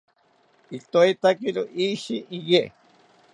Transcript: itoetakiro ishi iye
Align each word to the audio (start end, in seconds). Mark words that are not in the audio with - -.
itoetakiro 0.77 1.61
ishi 1.87 2.15
iye 2.37 2.61